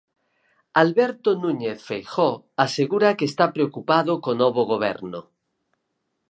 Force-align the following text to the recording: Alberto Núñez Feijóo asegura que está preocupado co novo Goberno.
Alberto 0.83 1.29
Núñez 1.43 1.79
Feijóo 1.87 2.35
asegura 2.65 3.15
que 3.17 3.25
está 3.31 3.45
preocupado 3.55 4.11
co 4.23 4.31
novo 4.41 4.61
Goberno. 4.71 5.21